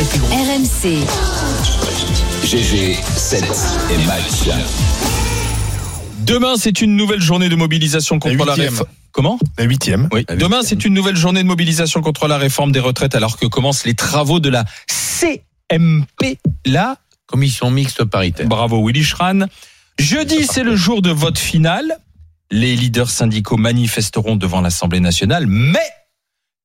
[0.00, 0.28] les plus gros.
[0.34, 1.06] RMC,
[2.44, 3.44] GG, 7
[3.90, 4.48] et match.
[6.20, 8.88] Demain, c'est une nouvelle journée de mobilisation contre la, réforme.
[9.12, 10.08] Comment La huitième.
[10.12, 10.24] Oui.
[10.38, 13.84] Demain, c'est une nouvelle journée de mobilisation contre la réforme des retraites alors que commencent
[13.84, 16.38] les travaux de la CMP.
[16.64, 16.96] Là,
[17.26, 18.46] Commission mixte paritaire.
[18.48, 19.40] bravo Willy Schran.
[19.98, 21.98] Jeudi, c'est le jour de vote final.
[22.50, 25.78] Les leaders syndicaux manifesteront devant l'Assemblée nationale, mais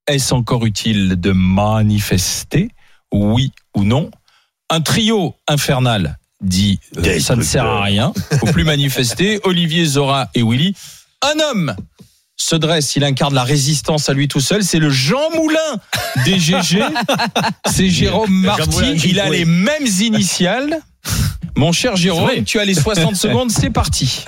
[0.07, 2.69] est-ce encore utile de manifester?
[3.15, 4.11] Oui ou non
[4.69, 9.39] Un trio infernal dit euh, ça ne sert à rien, faut plus manifester.
[9.43, 10.75] Olivier, Zora et Willy.
[11.21, 11.75] Un homme
[12.35, 15.79] se dresse, il incarne la résistance à lui tout seul, c'est le Jean Moulin
[16.25, 16.83] des GG.
[17.71, 20.81] C'est Jérôme Marty, il a les mêmes initiales.
[21.55, 24.25] Mon cher Jérôme, tu as les 60 secondes, c'est parti.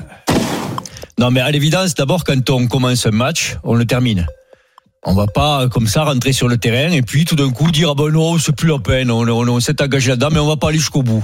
[1.20, 4.26] Non, mais à l'évidence, d'abord, quand on commence un match, on le termine.
[5.10, 7.72] On va pas euh, comme ça rentrer sur le terrain et puis tout d'un coup
[7.72, 10.58] dire ah ben non c'est plus la peine on, s'est engagé là-dedans mais on va
[10.58, 11.24] pas aller jusqu'au bout.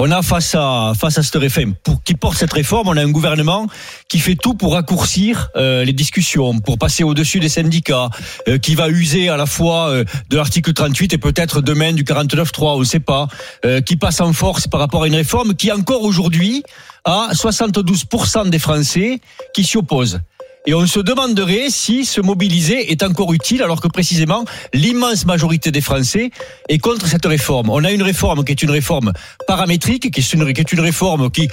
[0.00, 3.02] On a face à face à cette réforme pour qui porte cette réforme on a
[3.02, 3.66] un gouvernement
[4.08, 8.08] qui fait tout pour raccourcir euh, les discussions pour passer au-dessus des syndicats
[8.46, 12.04] euh, qui va user à la fois euh, de l'article 38 et peut-être demain du
[12.04, 13.26] 49.3 on ne sait pas
[13.64, 16.62] euh, qui passe en force par rapport à une réforme qui encore aujourd'hui
[17.04, 19.20] a 72% des Français
[19.54, 20.20] qui s'y opposent.
[20.66, 25.70] Et on se demanderait si se mobiliser est encore utile, alors que précisément l'immense majorité
[25.70, 26.30] des Français
[26.68, 27.70] est contre cette réforme.
[27.70, 29.12] On a une réforme qui est une réforme
[29.46, 31.48] paramétrique, qui est une, réforme qui,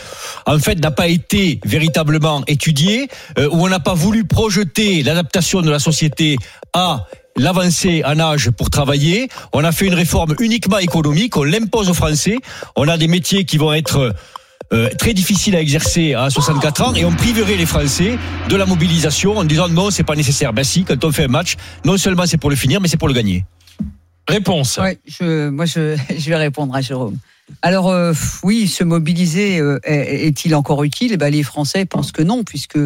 [0.45, 5.61] en fait, n'a pas été véritablement étudiée, euh, où on n'a pas voulu projeter l'adaptation
[5.61, 6.37] de la société
[6.73, 7.05] à
[7.37, 9.29] l'avancée en âge pour travailler.
[9.53, 12.37] On a fait une réforme uniquement économique, on l'impose aux Français.
[12.75, 14.13] On a des métiers qui vont être
[14.73, 18.17] euh, très difficile à exercer à 64 ans et on priverait les Français
[18.49, 20.53] de la mobilisation en disant non, c'est pas nécessaire.
[20.53, 22.97] Ben si, quand on fait un match, non seulement c'est pour le finir, mais c'est
[22.97, 23.45] pour le gagner.
[24.27, 24.77] Réponse.
[24.77, 27.17] Ouais, je, moi, je, je vais répondre à Jérôme.
[27.61, 31.11] Alors, euh, oui, se mobiliser euh, est- est-il encore utile?
[31.13, 32.79] Eh ben, Les Français pensent que non, puisque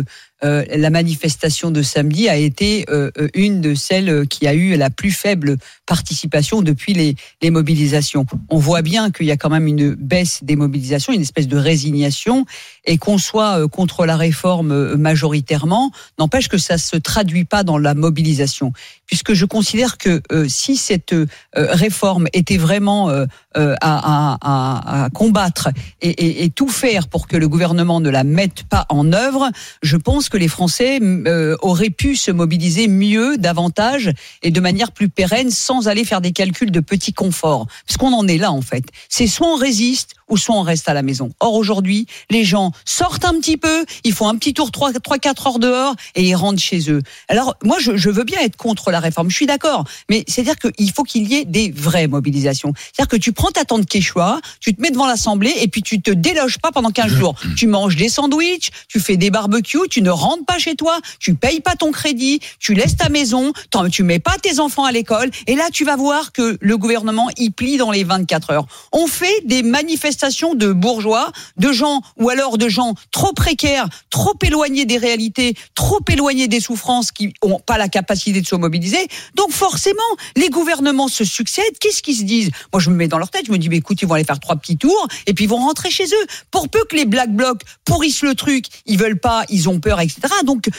[0.44, 4.90] euh, la manifestation de samedi a été euh, une de celles qui a eu la
[4.90, 8.26] plus faible participation depuis les, les mobilisations.
[8.50, 11.58] On voit bien qu'il y a quand même une baisse des mobilisations, une espèce de
[11.58, 12.46] résignation,
[12.86, 17.64] et qu'on soit euh, contre la réforme euh, majoritairement, n'empêche que ça se traduit pas
[17.64, 18.74] dans la mobilisation,
[19.10, 21.26] puisque je considère que euh, si cette euh,
[21.56, 23.26] réforme était vraiment euh,
[23.58, 25.70] euh, à, à- à- combattre
[26.02, 29.50] et, et- et tout faire pour que le gouvernement ne la mette pas en œuvre,
[29.82, 34.12] je pense que les Français euh, auraient pu se mobiliser mieux, davantage
[34.44, 37.66] et de manière plus pérenne, sans aller faire des calculs de petit confort.
[37.88, 38.84] Parce qu'on en est là en fait.
[39.10, 41.32] C'est soit on résiste ou soit on reste à la maison.
[41.40, 45.60] Or aujourd'hui, les gens sortent un petit peu, ils font un petit tour 3-4 heures
[45.60, 47.02] dehors et ils rentrent chez eux.
[47.28, 50.56] Alors moi, je, je veux bien être contre la réforme, je suis d'accord, mais c'est-à-dire
[50.58, 52.74] qu'il faut qu'il y ait des vraies mobilisations.
[52.76, 56.02] C'est-à-dire que tu prends ta tente Quechua, tu te mets devant l'Assemblée et puis tu
[56.02, 57.36] te déloges pas pendant 15 jours.
[57.58, 61.36] Tu manges des sandwichs, tu fais des barbecues, tu ne rentres pas chez toi, tu
[61.36, 63.54] payes pas ton crédit, tu laisses ta maison,
[63.92, 67.30] tu mets pas tes enfants à l'école et là tu vas voir que le gouvernement
[67.38, 68.66] y plie dans les 24 heures.
[68.92, 74.34] On fait des manifestations de bourgeois, de gens ou alors de gens trop précaires, trop
[74.42, 79.08] éloignés des réalités, trop éloignés des souffrances qui ont pas la capacité de se mobiliser.
[79.36, 79.98] Donc forcément,
[80.36, 81.78] les gouvernements se succèdent.
[81.80, 82.52] Qu'est-ce qu'ils se disent?
[82.74, 83.46] Moi, je me mets dans leur tête.
[83.48, 85.50] Je me dis, mais écoute, ils vont aller faire trois petits tours et puis ils
[85.50, 86.28] vont rentrer chez eux.
[86.52, 90.00] Pour peu que les black blocs pourrissent le truc, ils veulent pas, ils ont peur,
[90.02, 90.22] etc.
[90.44, 90.70] Donc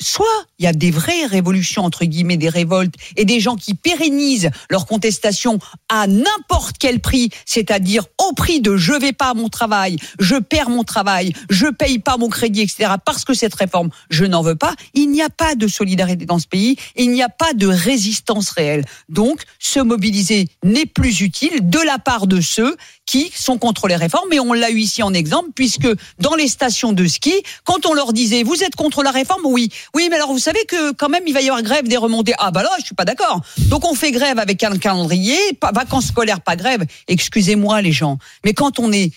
[0.00, 0.26] soit
[0.58, 4.50] il y a des vraies révolutions entre guillemets, des révoltes et des gens qui pérennisent
[4.70, 9.48] leur contestation à n'importe quel prix, c'est-à-dire au prix de je vais pas à mon
[9.48, 12.94] travail, je perds mon travail, je paye pas mon crédit, etc.
[13.04, 14.74] Parce que cette réforme, je n'en veux pas.
[14.94, 18.50] Il n'y a pas de solidarité dans ce pays, il n'y a pas de résistance
[18.50, 18.84] réelle.
[19.08, 23.96] Donc, se mobiliser n'est plus utile de la part de ceux qui sont contre les
[23.96, 24.32] réformes.
[24.32, 25.88] Et on l'a eu ici en exemple, puisque
[26.18, 27.34] dans les stations de ski,
[27.64, 30.64] quand on leur disait vous êtes contre la réforme, oui, oui, mais alors vous savez
[30.66, 32.34] que quand même il va y avoir grève des remontées.
[32.38, 33.40] Ah bah là, je suis pas d'accord.
[33.68, 36.84] Donc on fait grève avec un calendrier, pas vacances scolaires, pas grève.
[37.08, 39.12] Excusez-moi les gens, mais quand on est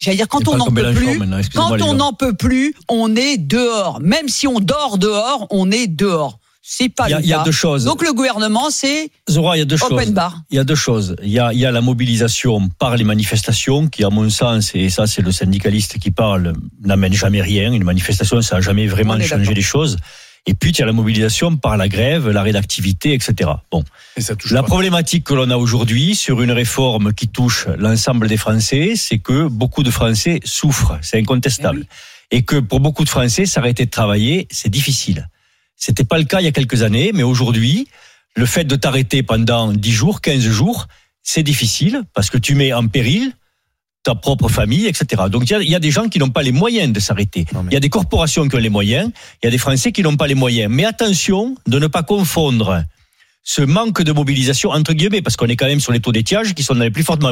[0.00, 1.18] J'allais dire, quand on n'en peut plus,
[1.54, 4.00] quand on n'en peut plus, on est dehors.
[4.00, 6.40] Même si on dort dehors, on est dehors.
[6.66, 7.44] C'est pas Il y a, le il y a cas.
[7.44, 7.84] deux choses.
[7.84, 10.12] Donc le gouvernement, c'est Zora, il y a deux open choses.
[10.12, 10.40] bar.
[10.50, 11.14] Il y a deux choses.
[11.22, 14.70] Il y a, il y a la mobilisation par les manifestations qui, à mon sens,
[14.74, 17.70] et ça c'est le syndicaliste qui parle, n'amène jamais rien.
[17.70, 19.98] Une manifestation, ça n'a jamais vraiment changé les choses.
[20.46, 23.50] Et puis, il y a la mobilisation par la grève, l'arrêt d'activité, etc.
[23.70, 23.82] Bon.
[24.16, 24.68] Et ça touche La pas.
[24.68, 29.48] problématique que l'on a aujourd'hui sur une réforme qui touche l'ensemble des Français, c'est que
[29.48, 30.98] beaucoup de Français souffrent.
[31.00, 31.86] C'est incontestable.
[32.30, 35.28] Et que pour beaucoup de Français, s'arrêter de travailler, c'est difficile.
[35.76, 37.88] C'était pas le cas il y a quelques années, mais aujourd'hui,
[38.36, 40.86] le fait de t'arrêter pendant 10 jours, 15 jours,
[41.22, 43.32] c'est difficile parce que tu mets en péril
[44.02, 45.22] ta propre famille, etc.
[45.30, 47.00] Donc il y a- il y, a des gens qui n'ont pas les moyens de
[47.00, 47.46] s'arrêter.
[47.54, 49.10] Mais- Il y a des corporations qui ont les moyens,
[49.42, 50.70] il y a des Français qui n'ont pas les moyens.
[50.70, 52.84] Mais attention de ne pas confondre
[53.44, 56.54] ce manque de mobilisation entre guillemets, parce qu'on est quand même sur les taux d'étiage
[56.54, 57.22] qui sont dans les plus fortes,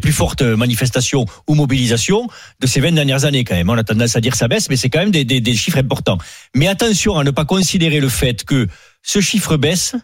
[0.00, 2.28] plus fortes manifestations ou mobilisations
[2.60, 3.68] de ces 20 dernières années quand même.
[3.68, 6.18] On a tendance à dire ça baisse, mais c'est quand même des chiffres importants.
[6.54, 8.68] Mais attention à ne pas considérer le fait que
[9.02, 9.96] ce chiffre baisse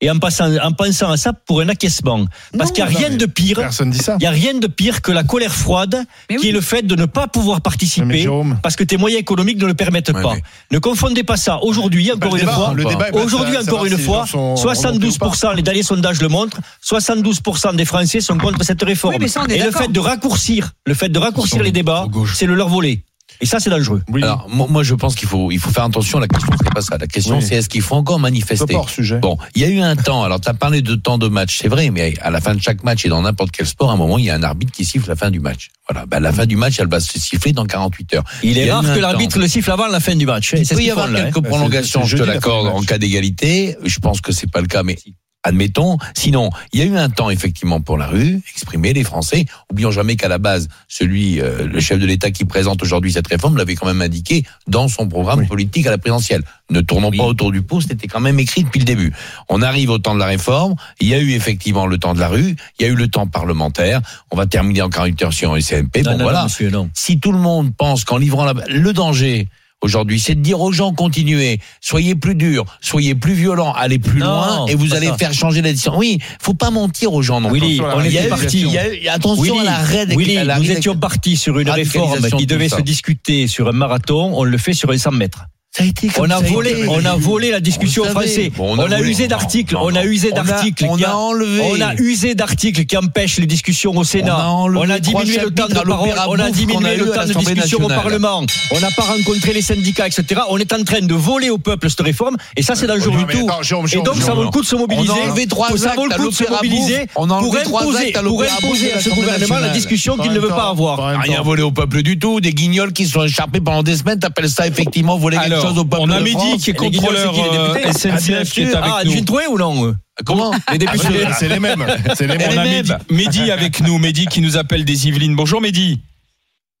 [0.00, 2.24] et en, passant, en pensant à ça pour un acquiescement.
[2.56, 3.56] Parce qu'il n'y a rien de pire.
[3.58, 4.14] Personne dit ça.
[4.16, 6.48] Il n'y a rien de pire que la colère froide, Mais qui oui.
[6.50, 8.28] est le fait de ne pas pouvoir participer
[8.62, 10.34] parce que tes moyens économiques ne le permettent Ouais, pas.
[10.34, 11.58] mais- Ne confondez pas ça.
[11.62, 12.74] Aujourd'hui, encore une débat, fois,
[13.22, 15.26] Aujourd'hui, encore une si fois, gens sont remontés ou pas.
[15.30, 19.14] 72%, les derniers sondages le montrent, 72% des Français sont contre cette réforme.
[19.14, 21.72] Oui, mais ça, on est Et le fait de raccourcir, le fait de raccourcir les
[21.72, 23.02] débats, c'est le leur voler.
[23.40, 24.02] Et ça, c'est dangereux.
[24.08, 26.18] oui, Alors, moi, moi, je pense qu'il faut, il faut faire attention.
[26.18, 26.98] La question, c'est pas ça.
[26.98, 27.42] La question, Oui.
[27.46, 29.18] c'est est-ce qu'il faut encore manifester pas hors sujet.
[29.18, 30.24] Bon, il y a eu un temps.
[30.24, 32.60] Alors, tu as parlé de temps de match, c'est vrai, mais à la fin de
[32.60, 34.72] chaque match et dans n'importe quel sport, à un moment, il y a un arbitre
[34.72, 35.68] qui siffle la fin du match.
[35.88, 36.04] Voilà.
[36.06, 38.24] Ben, la fin du match, elle va se siffler dans 48 heures.
[38.42, 40.54] Il est rare que l'arbitre le siffle avant la fin du match.
[40.56, 41.14] Il peut y avoir hein.
[41.14, 43.76] quelques Bah, prolongations, je te l'accorde, en cas d'égalité.
[43.84, 44.96] Je pense que c'est pas le cas, mais
[45.44, 45.98] admettons.
[46.14, 49.46] Sinon, il y a eu un temps effectivement pour la rue, exprimer les Français.
[49.70, 53.26] Oublions jamais qu'à la base, celui, euh, le chef de l'État qui présente aujourd'hui cette
[53.28, 55.46] réforme, l'avait quand même indiqué dans son programme Oui.
[55.46, 56.42] politique à la présidentielle.
[56.70, 59.12] Ne tournons pas autour du pot, c'était quand même écrit depuis le début.
[59.48, 60.74] On arrive au temps de la réforme.
[61.00, 62.56] Il y a eu effectivement le temps de la rue.
[62.78, 64.00] Il y a eu le temps parlementaire.
[64.30, 66.02] On va terminer en 48 heures sur un CMP.
[66.02, 66.90] Non, bon non, voilà non, monsieur, non.
[66.92, 68.54] si tout le monde pense qu'en livrant la...
[68.68, 69.48] le danger
[69.82, 74.20] aujourd'hui, c'est de dire aux gens continuez, soyez plus durs, soyez plus violents, allez plus
[74.20, 75.16] Non, loin et vous allez ça.
[75.18, 75.96] faire changer la décision.
[75.96, 77.60] Oui, faut pas mentir aux gens non plus.
[77.60, 79.08] Willy, Attention à la on Il y a parti.
[79.08, 82.46] attention Willy, à la raide Willy, à la nous étions partis sur une réforme qui
[82.46, 84.32] devait se discuter sur un marathon.
[84.34, 85.44] On le fait sur un 100 mètres.
[85.76, 86.88] Ça a été comme On a ça volé, été.
[86.88, 88.10] on a volé la discussion On aux.
[88.12, 88.50] Français.
[88.56, 90.86] Bon, on, a usé d'articles, on a usé d'articles.
[90.88, 91.62] On qui a enlevé.
[91.70, 94.50] On a usé d'articles qui empêchent les discussions au On a Sénat.
[94.50, 96.10] On a diminué le temps de parole.
[96.28, 97.88] On a diminué le temps de discussion au.
[97.88, 98.44] Parlement.
[98.70, 100.40] On n'a pas rencontré les syndicats, etc.
[100.50, 102.36] On est en train de voler au peuple cette réforme.
[102.56, 103.48] Et ça, c'est dangereux Non, du tout.
[103.48, 105.10] attends, Et donc, ça vaut le coup de se On mobiliser.
[105.10, 109.00] a enlevé trois Ça vaut le coup de se mobiliser pour imposer, pour imposer à
[109.00, 111.20] ce gouvernement la discussion qu'il ne veut pas avoir.
[111.20, 114.50] Rien volé au peuple du tout, des guignols qui sont écharpés pendant des semaines, t'appelles
[114.50, 117.92] ça effectivement voler Alors, chose au peuple on a Mehdi qui est contrôleur euh, députés
[117.92, 119.12] SNCF qui est Ah, avec nous.
[119.12, 119.94] Gilles Troué ou non
[120.24, 121.06] Comment Les Ah, députés.
[121.38, 121.84] c'est- les mêmes.
[122.14, 122.58] C'est les On mêmes.
[122.58, 125.36] a Mehdi, Mehdi avec nous, Mehdi qui nous appelle des Yvelines.
[125.36, 126.00] Bonjour Mehdi,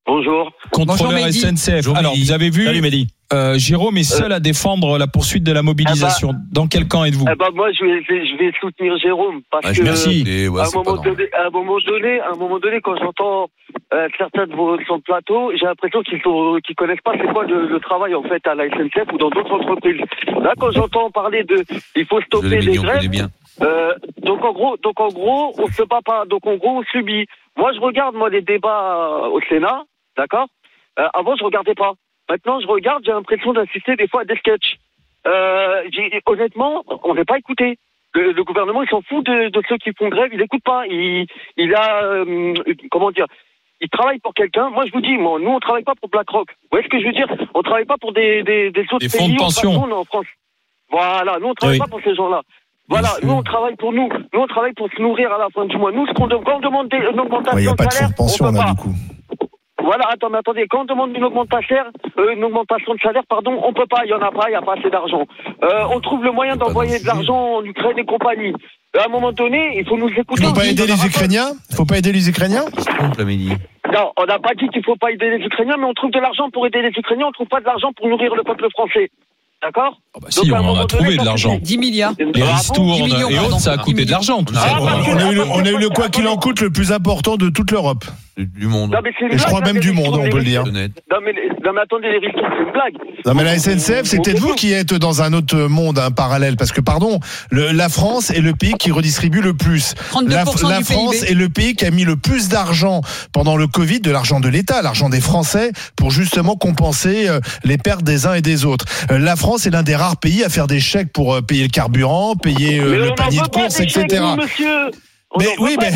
[0.06, 0.50] Bonjour.
[0.72, 1.28] contrôleur.
[1.32, 1.76] SNCF.
[1.76, 3.08] Bonjour, Alors vous avez vu, Salut Mehdi.
[3.32, 6.32] Euh, Jérôme est seul à défendre la poursuite de la mobilisation.
[6.52, 9.72] Dans quel camp êtes-vous Eh ben moi je vais je vais soutenir Jérôme parce Ah,
[9.74, 10.48] que merci.
[10.48, 13.48] Ouais, à un moment donné, à un moment donné, à un moment donné, quand j'entends
[13.92, 16.20] euh, certains de vos sur le plateau, j'ai l'impression qu'ils
[16.64, 19.30] qu'ils connaissent pas c'est quoi le, le travail en fait à la SNCF ou dans
[19.30, 20.00] d'autres entreprises.
[20.42, 21.64] Là, quand j'entends parler de
[21.96, 23.28] il faut stopper les grèves, bien.
[23.62, 26.24] euh, donc en gros, donc en gros, on se bat pas.
[26.26, 27.26] Donc en gros, on subit.
[27.56, 29.82] Moi, je regarde moi les débats euh, au Sénat,
[30.16, 30.46] d'accord.
[30.98, 31.92] Euh, avant, je regardais pas.
[32.28, 34.76] Maintenant, je regarde, j'ai l'impression d'assister des fois à des sketchs.
[35.26, 35.82] Euh,
[36.26, 37.78] honnêtement, on n'est pas écouté.
[38.14, 40.30] Le, le gouvernement, il s'en fout de, de ceux qui font grève.
[40.32, 40.86] Il n'écoute pas.
[40.86, 41.26] Il,
[41.56, 42.54] il a, euh,
[42.90, 43.26] comment dire,
[43.80, 44.70] il travaille pour quelqu'un.
[44.70, 46.48] Moi, je vous dis, moi, nous, on travaille pas pour BlackRock.
[46.62, 47.28] Vous voyez ce que je veux dire?
[47.54, 49.18] On travaille pas pour des, des, des autres Des pays.
[49.20, 49.72] fonds de on pension.
[49.72, 50.26] travaille- en France.
[50.90, 51.80] Voilà, nous, on travaille Oui.
[51.84, 52.42] pas pour ces gens-là.
[52.90, 54.08] Voilà, nous on travaille pour nous.
[54.32, 55.92] Nous on travaille pour se nourrir à la fin du mois.
[55.92, 58.08] Nous, ce qu'on quand on demande des- une Il n'y augmentation a pas de salaire,
[58.08, 58.70] de pension on peut là pas.
[58.70, 58.94] du coup.
[59.88, 61.76] Voilà, attends, mais attendez, quand on demande une augmentation,
[62.18, 64.52] euh, une augmentation de salaire, pardon, on peut pas, il y en a pas, il
[64.52, 65.24] y a pas assez d'argent.
[65.64, 68.52] Euh, on trouve le moyen d'envoyer de l'argent en Ukraine et compagnie.
[68.98, 70.42] À un moment donné, il faut nous écouter.
[70.42, 72.66] Il faut pas aider les Ukrainiens Il faut pas aider les Ukrainiens.
[73.90, 76.20] Non, on n'a pas dit qu'il faut pas aider les Ukrainiens, mais on trouve de
[76.20, 79.08] l'argent pour aider les Ukrainiens, on trouve pas de l'argent pour nourrir le peuple français.
[79.62, 81.54] D'accord Ah bah si, on en a donné, trouvé de l'argent.
[81.54, 81.62] suffit.
[81.62, 82.12] 10 milliards.
[82.18, 85.34] Les Ah ristournes 10 millions, et autres, ça a coûté de l'argent, on, a eu
[85.34, 88.04] le, on a eu le quoi qu'il en coûte le plus important de toute l'Europe.
[88.38, 88.92] Du monde.
[88.92, 90.64] Non, mais une je crois même du monde, on peut le dire.
[90.64, 90.88] Non mais,
[91.64, 92.94] non mais attendez, les ristournes, c'est une blague.
[93.26, 96.56] Non mais la SNCF, c'est peut-être vous qui êtes dans un autre monde, un parallèle,
[96.56, 97.18] parce que pardon,
[97.50, 99.94] le- la France est le pays qui redistribue le plus.
[100.12, 100.28] 32%
[100.62, 101.32] La, la du France PIB.
[101.32, 103.00] est le pays qui a mis le plus d'argent
[103.32, 107.76] pendant le Covid, de l'argent de l'État, l'argent des Français, pour justement compenser euh, les
[107.76, 108.84] pertes des uns et des autres.
[109.10, 111.64] Euh, La France est l'un des rares pays à faire des chèques pour euh, payer
[111.64, 114.22] le carburant, payer Mais le panier de courses, chèques, etc.
[114.36, 114.90] nous, monsieur.
[115.38, 115.90] On Mais oui, mais-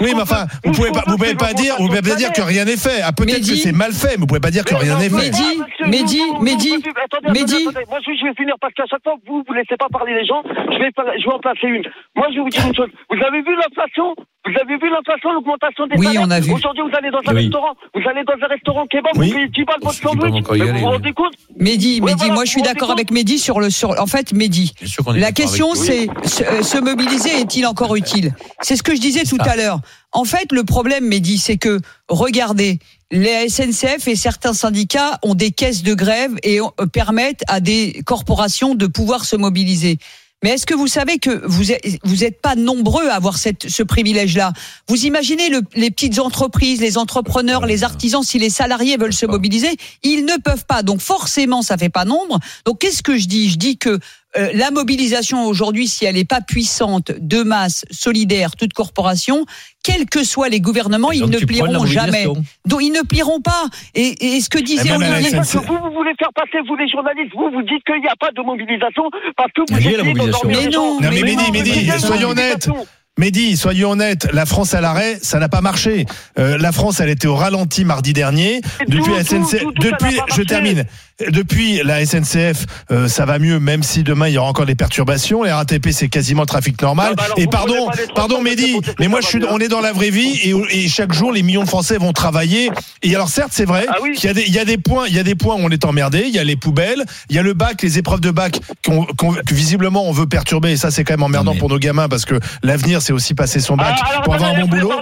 [0.00, 2.40] Oui, mais enfin, vous pouvez pas, vous pouvez pas dire, vous pouvez pas dire que
[2.42, 3.02] rien n'est fait.
[3.04, 5.16] Ah, peut-être que c'est mal fait, mais vous pouvez pas dire que rien n'est fait.
[5.30, 6.82] Mehdi, Mehdi, Mehdi,
[7.28, 7.64] Mehdi.
[7.88, 10.14] Moi, je je vais finir parce qu'à chaque fois que vous, vous laissez pas parler
[10.14, 11.82] les gens, je vais, je vais en placer une.
[12.16, 12.88] Moi, je vais vous dire une chose.
[13.10, 14.14] Vous avez vu l'inflation?
[14.46, 16.50] Vous avez vu l'inflation, l'augmentation des Oui, salaires on a vu.
[16.52, 17.42] Aujourd'hui, vous allez dans un Oui.
[17.42, 19.28] restaurant, vous allez dans un restaurant kebab, Oui.
[19.28, 20.44] vous payez 10 balles votre sandwich.
[20.48, 23.60] vous vous rendez compte Mehdi, Ouais, Mehdi, voilà, moi je suis d'accord avec Mehdi sur
[23.60, 24.72] le sur en fait Mehdi.
[25.14, 28.34] La question c'est se, euh, se mobiliser est-il encore utile?
[28.62, 29.50] C'est ce que je disais tout ça.
[29.52, 29.80] à l'heure.
[30.12, 31.78] En fait, le problème Mehdi, c'est que
[32.08, 32.78] regardez,
[33.10, 37.60] les SNCF et certains syndicats ont des caisses de grève et ont- euh, permettent à
[37.60, 39.98] des corporations de pouvoir se mobiliser.
[40.42, 43.68] Mais est-ce que vous savez que vous êtes, vous êtes pas nombreux à avoir cette,
[43.68, 44.52] ce privilège-là?
[44.88, 49.26] Vous imaginez le- les petites entreprises, les entrepreneurs, les artisans, si les salariés veulent se
[49.26, 50.82] mobiliser, ils ne peuvent pas.
[50.82, 52.38] Donc forcément, ça fait pas nombre.
[52.64, 53.50] Donc qu'est-ce que je dis?
[53.50, 53.98] Je dis que
[54.36, 59.44] euh, la mobilisation aujourd'hui, si elle n'est pas puissante, de masse, solidaire, toute corporation,
[59.82, 62.26] quels que soient les gouvernements, ils ne plieront jamais.
[62.66, 63.64] Donc ils ne plieront pas.
[63.94, 66.58] Et, et ce que disait à la Olivier, Parce que vous, vous voulez faire passer,
[66.68, 69.04] vous les journalistes, vous, vous dites qu'il n'y a pas de mobilisation
[69.36, 70.26] parce que vous essayez mobilisation.
[70.26, 70.94] d'endormir Mais les gens.
[70.94, 72.68] non, Non, mais mais Mehdi, Mehdi, soyons honnêtes.
[73.18, 76.06] Mehdi, soyons honnêtes, la France à l'arrêt, ça n'a pas marché.
[76.38, 78.62] Euh, la France, elle était au ralenti mardi dernier.
[78.88, 80.84] Depuis la tout, SNCF, tout, tout, ça depuis, je termine.
[81.28, 84.74] Depuis la SNCF, euh, ça va mieux, même si demain il y aura encore des
[84.74, 85.42] perturbations.
[85.42, 87.14] Les RATP, c'est quasiment le trafic normal.
[87.18, 90.10] Ah bah et pardon, pardon, Mehdi, mais moi je suis, on est dans la vraie
[90.10, 92.70] vie et, et chaque jour les millions de Français vont travailler.
[93.02, 94.12] Et alors certes, c'est vrai Ah oui.
[94.12, 95.60] qu'il y a des, il y a des points, il y a des points où
[95.62, 96.24] on est emmerdé.
[96.26, 99.04] Il y a les poubelles, il y a le bac, les épreuves de bac qu'on,
[99.04, 100.70] qu'on- que visiblement on veut perturber.
[100.72, 103.34] Et ça, c'est quand même emmerdant mais- pour nos gamins parce que l'avenir, c'est aussi
[103.34, 104.92] passer son bac Ah, alors, pour avoir un bon boulot.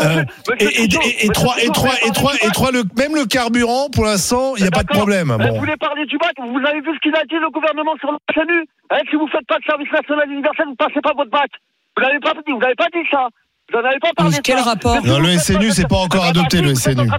[0.00, 0.24] Euh,
[0.60, 4.62] et, trois, et trois, et trois, et trois, le, même le carburant, pour l'instant, il
[4.62, 5.36] n'y a pas de problème.
[5.38, 5.60] Bon.
[5.66, 8.12] Vous voulez parler du bac Vous avez vu ce qu'il a dit le gouvernement sur
[8.12, 11.30] le SNU hein, Si vous faites pas de service national universel, vous passez pas votre
[11.32, 11.50] bac.
[11.96, 13.26] Vous n'avez pas dit, vous n'avez pas dit ça.
[13.72, 14.30] Vous n'en avez pas parlé.
[14.30, 14.70] Mais de quel ça.
[14.70, 17.10] rapport si Non, le SNU, c'est pas encore adopté, le SNU.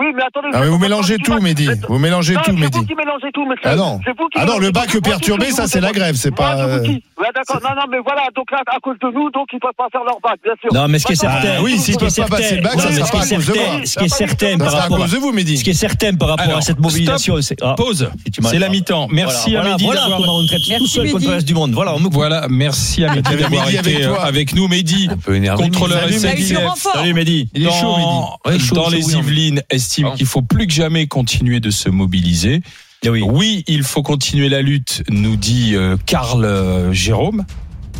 [0.00, 0.48] Oui, mais attendez.
[0.54, 1.38] Ah, mais vous mélangez tout.
[1.40, 1.66] Mehdi.
[1.66, 2.78] Vous êtes- Vous mélangez Non, tout, c'est Mehdi.
[2.78, 3.62] vous qui mélangez tout, monsieur.
[3.64, 4.00] Ah non.
[4.04, 6.78] C'est vous qui Ah non, le bac perturbé, ça, c'est la grève, c'est pas, euh,
[6.80, 7.60] d'accord.
[7.62, 8.22] Non, non, mais voilà.
[8.34, 10.72] Donc là, à cause de nous, donc ils peuvent pas faire leur bac, bien sûr.
[10.72, 12.36] Non, mais ce qui est certain, Ah oui, si ce tu qui est peux pas
[12.38, 13.80] passer le bac, certain- ça sera pas qui à est cause de certain- moi.
[13.86, 15.58] Ce qui est certain par sera à rapport cause de vous, Mehdi.
[15.58, 18.10] ce qui est certain par rapport à cette mobilisation, c'est ah, Pause.
[18.42, 19.08] C'est la mi-temps.
[19.10, 21.72] Merci à Mehdi voilà, d'avoir- comment on traite tout seul contre le reste du monde.
[21.72, 21.94] Voilà.
[22.10, 24.66] Voilà, merci à Mehdi Avec d'avoir Mehdi, avec été avec nous.
[24.68, 25.08] Mehdi,
[25.56, 26.88] contrôleur SNCF.
[26.94, 27.48] Salut Mehdi.
[27.54, 28.70] Il est chaud, dans, Mehdi.
[28.70, 29.10] Dans les.
[29.10, 30.16] Yvelines estime Pardon.
[30.18, 32.62] qu'il faut plus que jamais continuer de se mobiliser.
[33.02, 33.22] Eh oui.
[33.26, 37.44] Oui, il faut continuer la lutte, nous dit euh, Karl euh, Jérôme.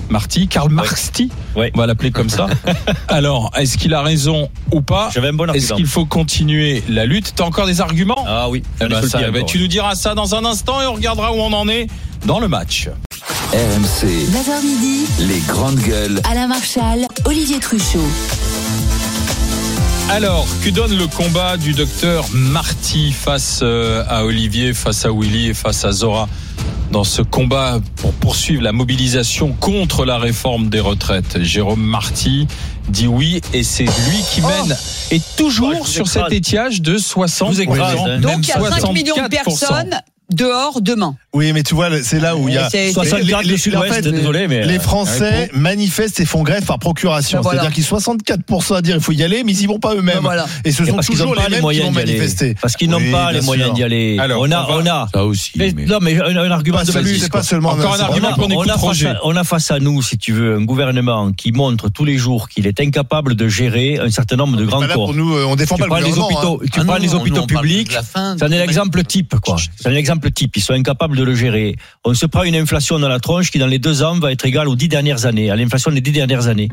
[0.09, 1.71] Marty, Karl Marty, Ouais.
[1.75, 2.47] on va l'appeler comme ça.
[3.09, 5.11] Alors, est-ce qu'il a raison ou pas?
[5.15, 5.77] J'avais un bon Est-ce argument.
[5.77, 7.33] qu'il faut continuer la lutte?
[7.37, 8.25] T'as encore des arguments?
[8.27, 8.63] Ah oui.
[8.81, 11.33] Eh ben, ça, eh ben, Tu nous diras ça dans un instant et on regardera
[11.33, 11.87] où on en est
[12.27, 12.89] dans le match.
[13.53, 16.21] RMC, 9h midi, les grandes gueules.
[16.31, 17.99] Alain Marchal, Olivier Truchot.
[20.11, 25.51] Alors, que donne le combat du docteur Marty face euh, à Olivier, face à Willy
[25.51, 26.29] et face à Zora
[26.91, 31.41] dans ce combat pour poursuivre la mobilisation contre la réforme des retraites?
[31.43, 32.49] Jérôme Marty
[32.89, 34.77] dit oui et c'est lui qui mène.
[35.13, 38.19] Et Oh, toujours sur cet étiage de 60 Je vous écrase, hein.
[38.19, 39.29] Donc il y a 5 millions de 64%.
[39.45, 40.01] personnes
[40.31, 41.17] dehors demain.
[41.33, 42.69] Oui, mais tu vois, c'est là où il y a.
[42.71, 44.65] C'est- 64 les- les- sud-ouest, en fait, désolé, mais.
[44.67, 47.39] Les euh, Français manifestent et font grève par procuration.
[47.39, 47.61] Ben voilà.
[47.61, 49.95] C'est-à-dire qu'ils sont 64% à dire il faut y aller, mais ils y vont pas
[49.95, 50.17] eux-mêmes.
[50.17, 50.47] Ben voilà.
[50.65, 52.07] Et ce sont parce qu'ils n'ont toujours pas les les mêmes qui moyens vont aller.
[52.13, 52.55] manifester.
[52.61, 54.19] Parce qu'ils n'ont Oui, pas les moyens d'y aller.
[54.19, 55.09] Alors, on a, on a.
[55.15, 55.53] Ça aussi.
[55.57, 57.19] Mais- mais- Non, mais un, un argument Pas de celui, plus.
[57.21, 57.71] c'est pas seulement.
[57.71, 59.07] Encore un argument qu'on on, a face Roger.
[59.09, 62.19] à, on a face à nous, si tu veux, un gouvernement qui montre tous les
[62.19, 64.95] jours qu'il est incapable de gérer un certain nombre de grands corps.
[64.95, 66.67] pour nous, euh, on défend Tu pas les hôpitaux, hein.
[66.73, 67.97] tu Ah prends non, les hôpitaux publics.
[68.37, 69.57] C'est un exemple type, quoi.
[69.81, 70.57] C'est un exemple type.
[70.57, 71.77] Ils sont incapables de le gérer.
[72.05, 74.45] On se prend une inflation dans la tronche qui, dans les deux ans, va être
[74.45, 76.69] égale aux dix dernières années, à l'inflation des dix dernières années.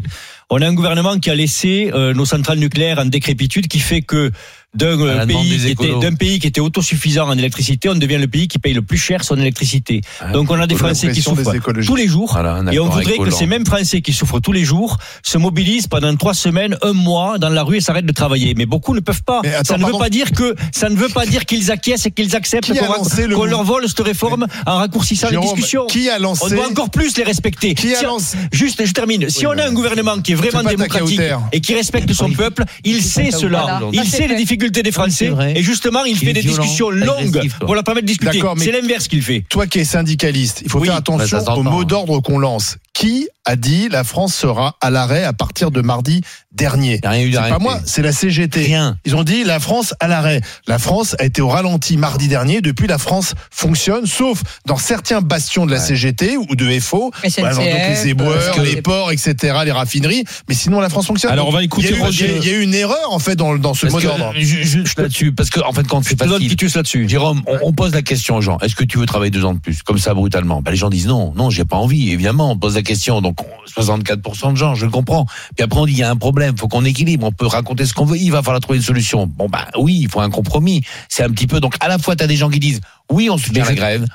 [0.50, 4.02] On a un gouvernement qui a laissé euh, nos centrales nucléaires en décrépitude, qui fait
[4.02, 4.32] que
[4.74, 8.28] d'un euh, pays, qui était, d'un pays qui était autosuffisant en électricité, on devient le
[8.28, 10.02] pays qui paye le plus cher son électricité.
[10.22, 11.52] Ah, Donc on a des Français qui souffrent
[11.86, 12.32] tous les jours.
[12.32, 15.88] Voilà, Et on voudrait que ces mêmes Français qui souffrent tous les jours se mobilisent
[15.88, 18.54] pendant trois semaines, un mois dans la rue et s'arrêtent de travailler.
[18.56, 19.40] Mais beaucoup ne peuvent pas.
[19.40, 22.12] Attends, ça ne veut pas dire que ça ne veut pas dire qu'ils acquiescent et
[22.12, 25.40] qu'ils acceptent qu'on rac- lancé le qu'on mou- leur vole cette réforme en raccourcissant les
[25.40, 25.88] discussions.
[25.88, 27.74] Qui a On lancé doit encore plus les respecter.
[27.74, 29.30] Qui a Si- lancé Juste, je termine.
[29.30, 33.02] Si on a un gouvernement qui est vraiment démocratique et qui respecte son peuple, il
[33.02, 33.62] sait cela.
[33.62, 33.82] Voilà.
[33.94, 35.32] Il sait les difficultés des Français.
[35.56, 38.38] Et justement, il Il fait des violent, discussions longues pour leur permettre de discuter.
[38.38, 39.44] D'accord, mais- C'est l'inverse qu'il fait.
[39.50, 41.60] Toi qui es syndicaliste, il faut Oui, faire attention ça s'entend.
[41.60, 42.78] au mot d'ordre qu'on lance.
[42.98, 47.08] Qui a dit la France sera à l'arrêt à partir de mardi dernier Il y
[47.08, 48.64] a rien eu C'est pas moi, c'est la CGT.
[48.64, 48.98] Rien.
[49.06, 50.42] Ils ont dit la France à l'arrêt.
[50.66, 52.60] La France a été au ralenti mardi dernier.
[52.60, 55.86] Depuis, la France fonctionne, sauf dans certains bastions de la Ouais.
[55.86, 57.12] CGT ou de FO.
[57.24, 60.24] Exemple, donc les éboueurs, parce que- les ports, etc., les raffineries.
[60.50, 61.32] Mais sinon, la France fonctionne.
[61.32, 62.26] Alors, on va Donc, il y écouter a eu- Roger.
[62.26, 63.98] Il y, a- il y a eu une erreur, en fait, dans, dans ce mot
[64.00, 64.34] que, d'ordre.
[64.36, 66.50] ju- Juste là-dessus, parce qu'en en fait, quand c'est facile.
[66.50, 67.08] Titus là-dessus.
[67.08, 68.58] Jérôme, on, on pose la question aux gens.
[68.64, 69.84] Est-ce que tu veux travailler deux ans de plus?
[69.84, 70.64] Comme ça, brutalement.
[70.64, 72.10] Bah, les gens disent non, non, j'ai pas envie.
[72.12, 73.22] Évidemment, on pose la question.
[73.22, 73.46] Donc, on-
[73.82, 75.26] 64% de gens, je comprends.
[75.56, 77.86] Puis après, on dit, il y a un problème, faut qu'on équilibre, on peut raconter
[77.86, 79.28] ce qu'on veut, il va falloir trouver une solution.
[79.28, 80.82] Bon, bah oui, il faut un compromis.
[81.10, 83.30] C'est un petit peu, donc, à la fois, tu as des gens qui disent, oui,
[83.30, 84.06] on soutient la grève,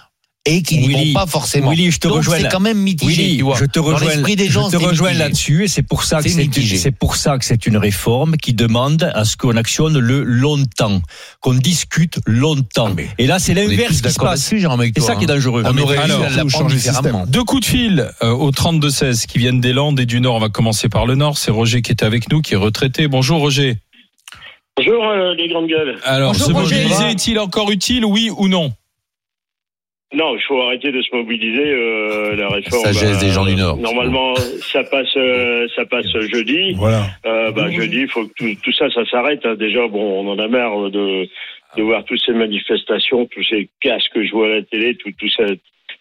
[0.45, 1.71] et qui n'y vont pas forcément.
[1.71, 3.57] Willy, je te donc, rejoins c'est quand même mitigé, Willy, tu vois.
[3.57, 6.25] je te rejoins, l'esprit des gens, je te rejoins là-dessus et c'est pour ça que
[6.25, 6.77] C'est c'est mitigé.
[6.79, 11.01] c'est pour ça que c'est une réforme qui demande à ce qu'on actionne le longtemps,
[11.41, 12.91] qu'on discute longtemps.
[12.99, 14.41] Ah, et là, c'est On est l'inverse qui se passe.
[14.41, 15.35] C'est ça qui est hein.
[15.35, 15.63] dangereux.
[15.65, 17.25] On aurait Alors, changer différemment.
[17.29, 20.35] Deux coups de fil euh, au 32-16 qui viennent des Landes et du Nord.
[20.35, 21.39] On va commencer par le Nord.
[21.39, 23.07] C'est Roger qui est avec nous, qui est retraité.
[23.07, 23.77] Bonjour Roger.
[24.77, 25.99] Bonjour euh, les grandes gueules.
[26.05, 26.83] Alors, Bonjour, se Roger.
[26.83, 28.73] mobiliser est-il encore utile, oui ou non?
[30.15, 31.65] Non, il faut arrêter de se mobiliser.
[31.73, 32.85] euh, la réforme.
[32.85, 33.77] sagesse des gens du Nord.
[33.79, 36.73] Normalement, ça passe, euh, ça passe jeudi.
[36.75, 37.05] Voilà.
[37.27, 39.45] Euh, bah, jeudi, il faut que tout, tout ça, ça s'arrête.
[39.47, 39.55] hein.
[39.55, 41.27] Déjà, bon, on en a marre de,
[41.77, 45.11] de voir toutes ces manifestations, tous ces casques que je vois à la télé, tout,
[45.19, 45.45] tout ça.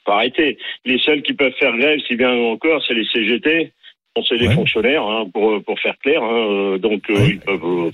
[0.05, 0.57] Faut arrêter.
[0.85, 3.71] Les seuls qui peuvent faire grève, si bien encore, c'est les CGT.
[4.13, 4.55] Bon, c'est des Ouais.
[4.55, 6.21] fonctionnaires, hein, pour, pour faire clair.
[6.21, 7.91] Hein, euh, donc, euh, ils, peuvent, euh,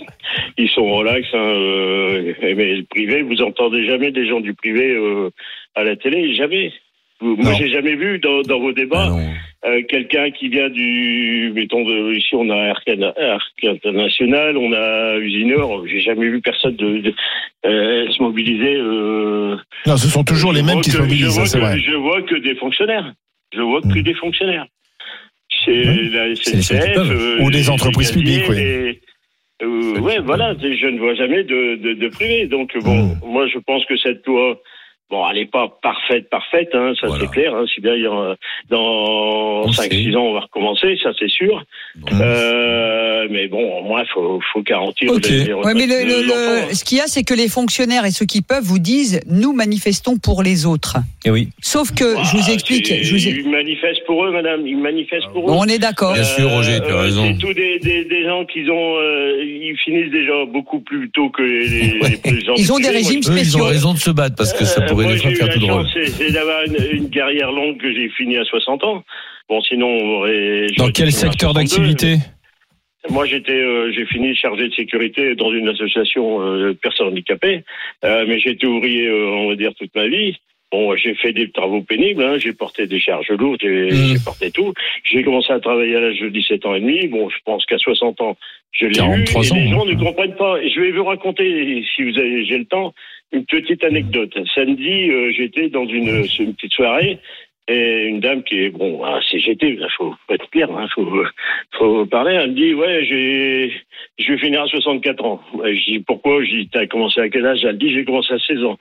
[0.58, 1.28] ils sont relax.
[1.32, 5.30] Hein, euh, mais le privé, vous entendez jamais des gens du privé euh,
[5.78, 6.74] à la télé, jamais.
[7.20, 11.52] Vous- Moi, j'ai jamais vu dans, dans vos débats Ah euh, quelqu'un qui vient du,
[11.56, 16.76] mettons, de, ici on a Arc, Arc International, on a Usineur, j'ai jamais vu personne
[16.76, 17.14] de, de,
[17.66, 18.76] euh, se mobiliser.
[18.76, 19.56] Euh,
[19.88, 21.80] Non, ce sont toujours les mêmes qui se mobilisent, je ça vois c'est que- vrai.
[21.80, 23.14] Je vois que des fonctionnaires.
[23.54, 24.04] Je vois que Mm.
[24.04, 24.68] des fonctionnaires.
[25.66, 28.62] C'est la SNCF, euh, Ou des entreprises publiques, oui.
[29.64, 32.46] euh, ouais, qui voilà, je ne vois jamais de, de, de privé.
[32.46, 33.20] Donc bon, Mm.
[33.26, 34.60] moi je pense que cette loi,
[35.10, 37.24] bon, elle n'est pas parfaite, parfaite, hein, ça Voilà.
[37.26, 37.56] c'est clair.
[37.56, 38.36] Hein, si bien a,
[38.70, 40.16] dans On 5-6 sait.
[40.16, 41.64] ans on va recommencer, ça c'est sûr.
[42.22, 45.28] Euh, mais bon, au moins il faut, faut garantir Ok.
[45.30, 48.06] les, les Ouais, mais le, le- le- ce qu'il y a, c'est que les fonctionnaires
[48.06, 50.98] et ceux qui peuvent vous disent nous manifestons pour les autres.
[51.26, 51.50] Et oui.
[51.62, 52.86] Sauf que je vous Ah, explique.
[53.04, 54.66] Je vous ai- Ils manifestent pour eux, madame.
[54.68, 55.48] Ils manifestent pour eux.
[55.54, 56.14] Bon, on est d'accord.
[56.14, 57.26] Bien sûr, Roger, tu as raison.
[57.28, 61.30] C'est tous des, des, des gens qui ont, euh, ils finissent déjà beaucoup plus tôt
[61.30, 62.20] que les, les, Ouais.
[62.26, 62.54] les gens.
[62.56, 63.62] Ils ont des régimes Eux, ils spéciaux.
[63.64, 66.32] ont raison de se battre parce que ça euh, moi, j'ai eu la chance, c'est-
[66.32, 69.04] d'avoir une, une carrière longue que j'ai finie à 60 ans.
[69.50, 70.68] Bon, sinon, on aurait.
[70.78, 71.54] Dans quel fini secteur 62.
[71.54, 72.18] d'activité?
[73.10, 77.64] Moi, j'étais, euh, j'ai fini chargé de sécurité dans une association euh, de personnes handicapées,
[78.04, 80.36] euh, mais j'ai été ouvrier, on va dire, toute ma vie.
[80.72, 84.52] Bon, j'ai fait des travaux pénibles, hein, j'ai porté des charges lourdes, j'ai j'ai porté
[84.52, 84.74] tout.
[85.04, 87.08] J'ai commencé à travailler à l'âge de 17 ans et demi.
[87.08, 88.36] Bon, je pense qu'à 60 ans,
[88.74, 89.24] je l'ai eu.
[89.24, 89.92] 43 Et ans, les gens hein.
[89.92, 90.62] ne comprennent pas.
[90.62, 92.94] Et je vais vous raconter, si vous avez, j'ai le temps,
[93.32, 94.38] une petite anecdote.
[94.54, 97.20] Samedi, euh, j'étais dans une, une petite soirée.
[97.70, 101.06] Et une dame qui est, bon, ah, CGT, il faut, faut être clair, hein, faut,
[101.78, 102.36] faut parler.
[102.36, 103.74] Elle me dit, ouais, j'ai,
[104.20, 105.42] je vais finir à 64 ans.
[105.64, 106.44] Je dis, pourquoi?
[106.44, 107.66] Je dis, t'as commencé à quel âge?
[107.66, 108.78] Elle dit, j'ai commencé à 16 ans.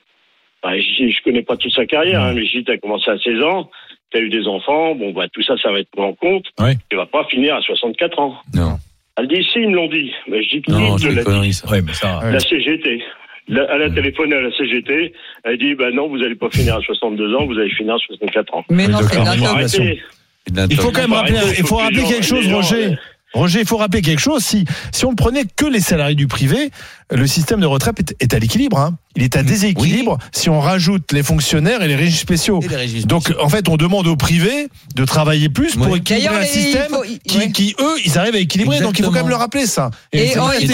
[0.66, 3.18] Ouais, je je connais pas toute sa carrière, hein, mais je dis, t'as commencé à
[3.18, 3.70] 16 ans,
[4.12, 6.44] t'as eu des enfants, bon, bah, tout ça, ça va être pris en compte.
[6.58, 6.76] Ouais.
[6.90, 8.34] Tu vas pas finir à 64 ans.
[8.54, 8.78] Non,
[9.18, 10.12] Elle dit, si, ils me l'ont dit.
[10.28, 11.22] Ben, je dis, qui non, c'est l'a.
[11.22, 12.20] Ouais, mais ça.
[12.20, 12.32] Ouais.
[12.32, 13.02] La CGT.
[13.48, 15.12] La- elle a téléphoné à la CGT.
[15.44, 17.98] Elle dit, bah non, vous allez pas finir à 62 ans, vous allez finir à
[17.98, 18.64] 64 ans.
[18.70, 21.82] Mais non, c'est de de la Il faut quand même rappeler, arrêter, il faut que
[21.82, 22.96] rappeler les quelque chose, Roger.
[23.32, 24.42] Roger, il faut rappeler quelque chose.
[24.42, 26.70] Si, si on ne prenait que les salariés du privé,
[27.10, 28.78] le système de retraite est, est à l'équilibre.
[28.78, 28.96] hein.
[29.18, 32.60] Il est à déséquilibre si on rajoute les fonctionnaires et les régimes spéciaux.
[32.62, 33.42] Et les régimes Donc, spéciaux.
[33.42, 36.00] en fait, on demande au privé de travailler plus pour Oui.
[36.00, 37.50] équilibrer un système faut- qui, ouais.
[37.50, 38.80] qui, eux, ils arrivent à équilibrer.
[38.80, 39.90] Donc, il faut quand même le rappeler, ça.
[40.12, 40.70] Et oh, il,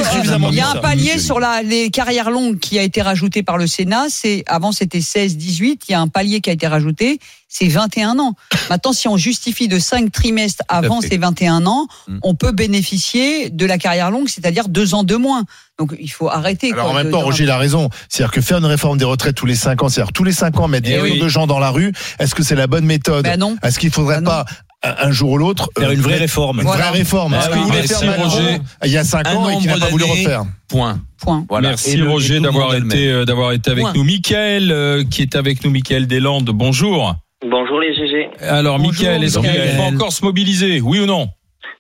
[0.56, 3.68] y a un palier sur la, les carrières longues qui a été rajouté par le
[3.68, 4.06] Sénat.
[4.08, 5.82] C'est avant c'était 16, 18.
[5.88, 7.20] Il y a un palier qui a été rajouté.
[7.48, 8.34] C'est 21 ans.
[8.70, 12.18] Maintenant, si on justifie de 5 trimestres avant ces 21 ans, Mm.
[12.22, 15.44] on peut bénéficier de la carrière longue, c'est-à-dire deux ans de moins.
[15.78, 16.72] Donc il faut arrêter.
[16.72, 17.88] Alors quoi, en même de- temps, de- Roger, il a raison.
[18.08, 20.58] C'est-à-dire que faire une réforme des retraites tous les 5 ans, c'est-à-dire tous les 5
[20.60, 21.12] ans mettre Eh des oui.
[21.12, 23.56] millions de gens dans la rue, est-ce que c'est la bonne méthode Ben non.
[23.62, 24.44] Est-ce qu'il faudrait Ben pas
[24.84, 26.58] un un jour ou l'autre Faire euh, une vraie réforme.
[26.58, 26.88] une Voilà.
[26.90, 28.58] vraie réforme Ah Ce que oui, voulait merci, Roger.
[28.84, 30.42] il y a 5 Un ans et qu'il n'a pas voulu refaire.
[30.68, 31.00] Point.
[31.20, 31.46] Point.
[31.48, 31.68] Voilà.
[31.70, 33.92] Merci Et le- et Roger d'avoir été, euh, d'avoir été avec Point.
[33.94, 34.02] nous.
[34.04, 36.50] Michael euh, qui est avec nous, Michael Deslandes.
[36.52, 37.14] Bonjour.
[37.48, 38.28] Bonjour les GG.
[38.48, 39.76] Alors Bonjour, Michael, est-ce qu'il Michael.
[39.76, 41.28] faut encore se mobiliser Oui ou non?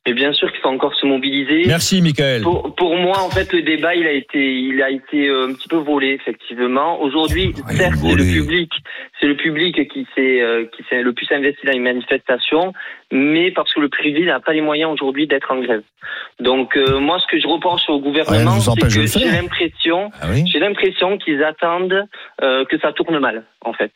[0.04, 1.62] Et bien sûr qu'il faut encore se mobiliser.
[1.66, 2.42] Merci, Michael.
[2.42, 5.54] Pour, pour moi, en fait, le débat, il a été, il a été euh, un
[5.54, 7.00] petit peu volé, effectivement.
[7.00, 8.72] Aujourd'hui, Rien certes, c'est le public,
[9.20, 12.72] c'est le public qui s'est, euh, qui s'est le plus investi dans les manifestations,
[13.12, 15.82] mais parce que le privé n'a pas les moyens aujourd'hui d'être en grève.
[16.40, 20.42] Donc, euh, moi, ce que je reproche au gouvernement, c'est que j'ai l'impression, Ah oui
[20.46, 22.08] j'ai l'impression qu'ils attendent
[22.42, 23.92] euh, que ça tourne mal, en fait.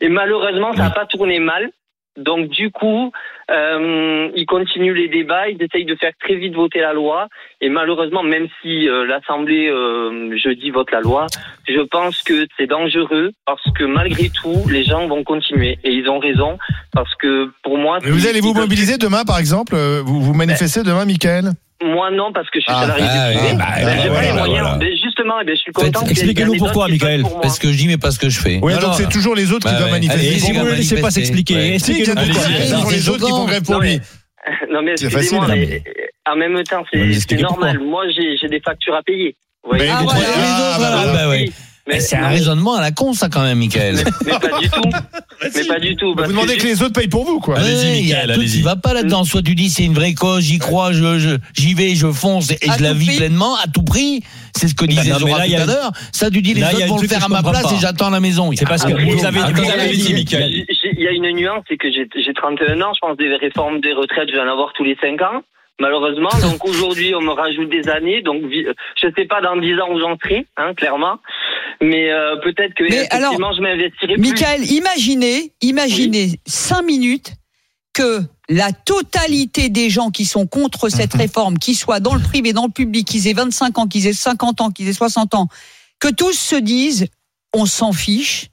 [0.00, 1.70] Et malheureusement, ça n'a pas tourné mal.
[2.18, 3.12] Donc du coup,
[3.50, 7.28] euh, ils continuent les débats, ils essayent de faire très vite voter la loi.
[7.60, 11.26] Et malheureusement, même si euh, l'Assemblée euh, jeudi vote la loi,
[11.68, 15.78] je pense que c'est dangereux parce que malgré tout, les gens vont continuer.
[15.84, 16.58] Et ils ont raison
[16.92, 17.98] parce que pour moi...
[18.04, 19.76] Mais vous allez vous mobiliser demain, par exemple?
[20.04, 21.52] Vous vous manifestez demain, Michael?
[21.82, 23.56] Moi non, parce que je suis Ah, salarié ah, du oui, privé.
[23.56, 24.58] bah, bah, j'ai pas les moyens.
[24.62, 24.74] voilà.
[24.78, 27.22] Ben, justement, eh ben, je suis content expliquez-nous pourquoi, Michael.
[27.22, 27.40] pour.
[27.40, 28.58] Parce que je dis, mais pas ce que je fais.
[28.62, 30.38] Oui, donc c'est toujours les autres qui Bah doivent manifester.
[30.40, 31.78] Si vous ne laissez pas s'expliquer, Ouais.
[31.78, 32.32] Si, il y a expliquez-nous
[32.80, 32.90] pourquoi.
[32.92, 34.00] les autres qui font grève pour Non, lui.
[34.72, 35.82] Non mais C'est excusez-moi, facile, mais
[36.30, 37.78] en même temps, c'est normal.
[37.80, 38.04] Moi,
[38.40, 39.36] j'ai des factures à payer.
[39.70, 41.44] Mais Ah, les autres, bah, ouais.
[41.86, 43.96] Mais, Mais c'est un raisonnement à la con, ça, quand même, Michael.
[44.26, 44.80] mais pas du tout.
[45.54, 46.08] mais pas du tout.
[46.10, 47.58] Vous parce demandez que que les autres payent pour vous, quoi.
[47.58, 48.62] Allez-y, allez-y.
[48.62, 49.24] va pas là-dedans.
[49.24, 52.50] Soit tu dis c'est une vraie cause, j'y crois, je, je- j'y vais, je fonce
[52.50, 53.16] et À je la vis prix.
[53.16, 54.22] pleinement à tout prix.
[54.56, 55.90] C'est ce que disait non, mais Zora tout à l'heure.
[56.12, 57.72] Ça, tu dis les autres vont le faire à ma place pas.
[57.74, 58.50] et j'attends à la maison.
[58.54, 61.76] C'est parce que Après, vous avez, vous dit, j'ai- Il y a une nuance, c'est
[61.76, 64.72] que j'ai j'ai 31 ans, je pense des réformes des retraites, je vais en avoir
[64.74, 65.42] tous les 5 ans.
[65.80, 68.66] Malheureusement, donc aujourd'hui, on me rajoute des années, donc vi-
[69.00, 71.18] je sais pas dans 10 ans où j'en serai, hein, clairement.
[71.80, 74.20] Mais euh, peut-être que Mais alors, effectivement, je m'investirai plus.
[74.20, 77.32] Michael, imaginez, imaginez cinq minutes
[77.92, 82.52] que la totalité des gens qui sont contre cette réforme, qu'ils soient dans le privé,
[82.52, 85.48] dans le public, qu'ils aient 25 ans, qu'ils aient 50 ans, qu'ils aient 60 ans,
[86.00, 87.06] que tous se disent,
[87.54, 88.48] on s'en fiche,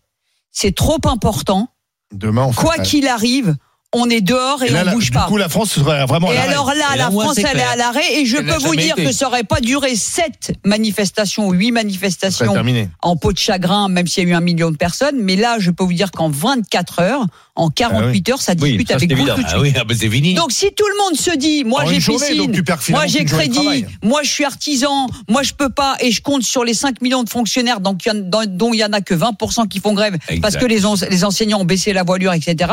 [0.51, 1.69] c'est trop important,
[2.11, 3.55] Demain, on quoi qu'il arrive,
[3.95, 5.25] on est dehors et, Et là, on bouge du pas.
[5.27, 6.49] coup, la France serait vraiment à Et l'arrêt.
[6.49, 8.93] alors là, Et la France, elle est à l'arrêt et je Elle peux vous dire
[8.97, 9.05] été.
[9.05, 12.53] que ça aurait pas duré sept manifestations ou huit manifestations
[13.01, 15.15] en peau de chagrin, même s'il y a eu un million de personnes.
[15.19, 17.25] Mais là, je peux vous dire qu'en 24 heures,
[17.55, 19.37] en 48 heures, ça Oui, ça, avec beaucoup évident.
[19.37, 20.33] de Ah oui, ah c'est fini.
[20.33, 22.55] Donc si tout le monde se dit, moi j'ai piscine, donc
[22.89, 26.63] moi j'ai crédit, moi je suis artisan, moi je peux pas et je compte sur
[26.63, 29.93] les 5 millions de fonctionnaires donc dont il y en a que 20% qui font
[29.93, 32.71] grève parce que les, en- les enseignants ont baissé la voilure, etc.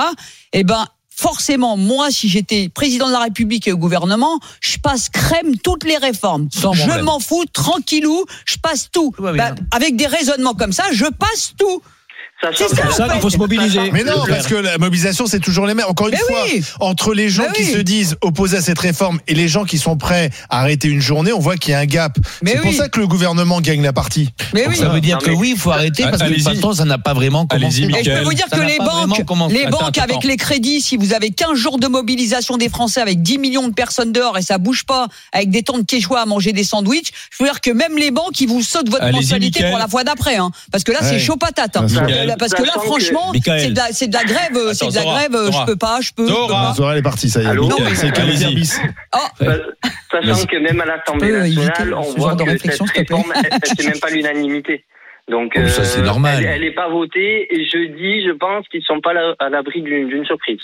[0.52, 5.08] Eh ben forcément, moi, si j'étais président de la République et au gouvernement, je passe
[5.08, 6.48] crème toutes les réformes.
[6.52, 9.12] Sans je m'en fous, tranquillou, je passe tout.
[9.16, 9.22] Tout.
[9.22, 11.82] Bah, avec des raisonnements comme ça, je passe tout.
[12.42, 13.90] Ça, que- ça qu'il faut se mobiliser.
[13.92, 15.86] Mais non, parce que la mobilisation, c'est toujours les mêmes.
[15.88, 16.62] Encore une Mais fois, oui.
[16.80, 17.72] entre les gens Mais qui oui.
[17.72, 21.00] se disent opposés à cette réforme et les gens qui sont prêts à arrêter une
[21.00, 22.16] journée, on voit qu'il y a un gap.
[22.44, 24.30] C'est pour ça que le gouvernement gagne la partie.
[24.54, 24.76] Mais Donc oui.
[24.78, 27.14] ça veut dire Non, que oui, il faut arrêter parce que façon, ça n'a pas
[27.14, 27.82] vraiment commencé.
[27.82, 30.02] Et je peux vous dire Ça que les banques, les banques attends.
[30.02, 33.68] avec les crédits, si vous avez 15 jours de mobilisation des Français avec 10 millions
[33.68, 36.64] de personnes dehors et ça bouge pas, avec des temps de quechua à manger des
[36.64, 39.86] sandwichs, je veux dire que même les banques, ils vous sautent votre mensualité pour la
[39.86, 40.50] fois d'après, hein.
[40.72, 41.76] Parce que là, c'est chaud patate,
[42.32, 44.88] Euh, là, Parce que là, franchement, c'est de la, c'est de la grève, euh, c'est
[44.88, 45.60] de la Zora, grève, euh, Zora.
[45.60, 46.26] je peux pas, je peux.
[46.26, 46.68] je peux Zora.
[46.68, 46.74] pas.
[46.74, 47.48] Zora, elle est partie, ça y est.
[47.48, 48.54] Allô Mickaël, Non, mais- c'est Allez-y.
[48.54, 48.80] bis.
[49.14, 49.18] Oh,
[50.10, 50.46] Sachant Vas-y.
[50.46, 53.32] que même à l'Assemblée nationale, on voit que réflexion, cette réforme,
[53.64, 54.84] c'est même pas l'unanimité.
[55.30, 56.42] Donc, Oh, ça, c'est normal.
[56.44, 59.80] Elle, elle est pas votée et je dis, je pense qu'ils sont pas à l'abri
[59.82, 60.58] d'une d'une surprise.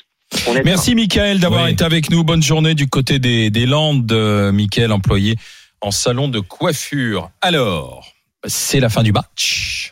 [0.64, 1.72] Merci Mickaël d'avoir Oui.
[1.72, 2.22] été avec nous.
[2.24, 5.36] Bonne journée du côté des, des Landes, euh, Mickaël, employé
[5.80, 7.30] en salon de coiffure.
[7.40, 8.04] Alors,
[8.44, 9.87] c'est la fin du match.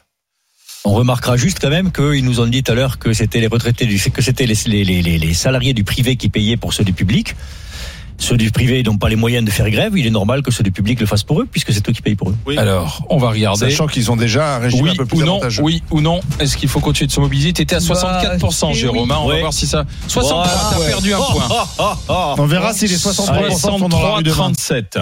[0.88, 3.48] On remarquera juste quand même qu'ils nous ont dit tout à l'heure que c'était les
[3.48, 6.84] retraités du, que c'était les, les, les, les- salariés du privé qui payaient pour ceux
[6.84, 7.34] du public.
[8.18, 9.92] Ceux du privé n'ont pas les moyens de faire grève.
[9.96, 12.00] Il est normal que ceux du public le fassent pour eux, puisque c'est eux qui
[12.02, 12.36] payent pour eux.
[12.46, 12.56] Oui.
[12.56, 13.68] Alors, on va regarder.
[13.68, 15.62] Sachant qu'ils ont déjà un régime Oui un peu ou plus non, avantageux.
[15.62, 16.20] oui ou non.
[16.38, 17.52] Est-ce qu'il faut continuer de se mobiliser?
[17.52, 19.10] T'étais à Bah, 64%, c'est Jérôme.
[19.10, 19.84] hein, On va voir si ça.
[20.08, 20.70] 63, Voilà.
[20.78, 21.48] t'as perdu un point.
[22.38, 24.34] On verra si les 63% sont dans la rue demain.
[24.36, 24.98] 37.